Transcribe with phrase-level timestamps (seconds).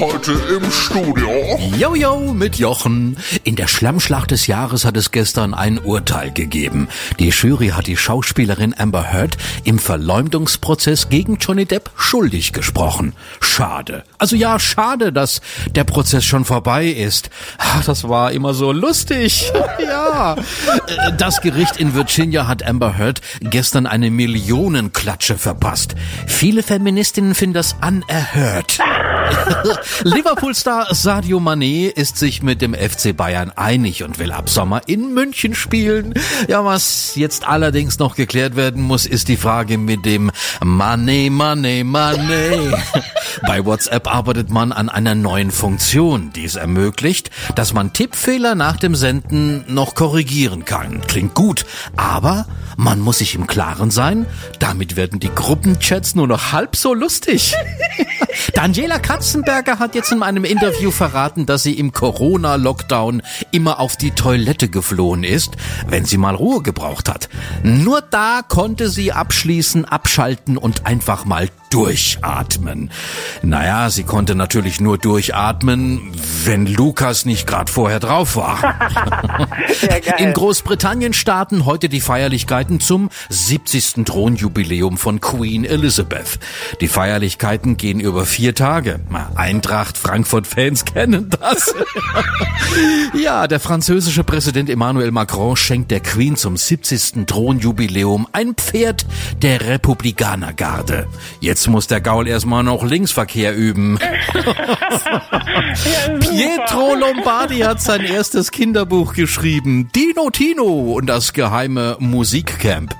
[0.00, 1.30] Heute im Studio.
[1.78, 3.16] Jojo mit Jochen.
[3.44, 6.88] In der Schlammschlacht des Jahres hat es gestern ein Urteil gegeben.
[7.20, 13.12] Die Jury hat die Schauspielerin Amber Heard im Verleumdungsprozess gegen Johnny Depp schuldig gesprochen.
[13.40, 14.02] Schade.
[14.18, 17.30] Also ja, schade, dass der Prozess schon vorbei ist.
[17.58, 19.52] Ach, das war immer so lustig.
[19.78, 20.34] ja.
[21.18, 25.94] Das Gericht in Virginia hat Amber Heard gestern eine Millionenklatsche verpasst.
[26.26, 28.80] Viele Feministinnen finden das unerhört.
[30.04, 35.14] Liverpool-Star Sadio Mané ist sich mit dem FC Bayern einig und will ab Sommer in
[35.14, 36.14] München spielen.
[36.48, 41.84] Ja, was jetzt allerdings noch geklärt werden muss, ist die Frage mit dem Mané, Mané,
[41.84, 42.76] Mané.
[43.46, 48.76] Bei WhatsApp arbeitet man an einer neuen Funktion, die es ermöglicht, dass man Tippfehler nach
[48.76, 51.00] dem Senden noch korrigieren kann.
[51.06, 51.66] Klingt gut,
[51.96, 54.26] aber man muss sich im Klaren sein,
[54.58, 57.54] damit werden die Gruppenchats nur noch halb so lustig.
[58.54, 64.10] Daniela Katzenberger hat jetzt in einem Interview verraten, dass sie im Corona-Lockdown immer auf die
[64.12, 65.56] Toilette geflohen ist,
[65.88, 67.28] wenn sie mal Ruhe gebraucht hat.
[67.62, 72.92] Nur da konnte sie abschließen, abschalten und einfach mal durchatmen.
[73.42, 76.12] Naja, sie konnte natürlich nur durchatmen,
[76.44, 78.58] wenn Lukas nicht gerade vorher drauf war.
[80.18, 84.04] In Großbritannien starten heute die Feierlichkeiten zum 70.
[84.04, 86.38] Thronjubiläum von Queen Elizabeth.
[86.80, 89.00] Die Feierlichkeiten gehen über vier Tage.
[89.34, 91.74] Eintracht Frankfurt-Fans kennen das.
[93.14, 97.26] ja, der französische Präsident Emmanuel Macron schenkt der Queen zum 70.
[97.26, 99.06] Thronjubiläum ein Pferd
[99.42, 101.06] der Republikanergarde.
[101.40, 103.98] Jetzt muss der Gaul erstmal noch Linksverkehr üben.
[106.20, 109.88] Pietro Lombardi hat sein erstes Kinderbuch geschrieben.
[109.94, 111.96] Dino Tino und das geheime
[112.54, 112.94] Musikcamp.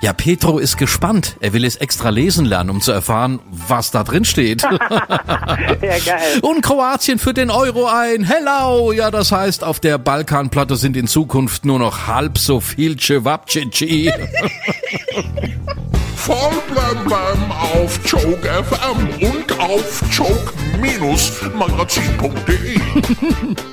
[0.00, 1.36] Ja, Petro ist gespannt.
[1.40, 4.62] Er will es extra lesen lernen, um zu erfahren, was da drin steht.
[4.62, 4.78] ja,
[5.80, 6.38] geil.
[6.42, 8.22] Und Kroatien führt den Euro ein.
[8.22, 8.92] Hello!
[8.92, 14.12] Ja, das heißt, auf der Balkanplatte sind in Zukunft nur noch halb so viel Cevapcici.
[16.16, 22.78] Voll blam blam auf Choke FM und auf choke-magazin.de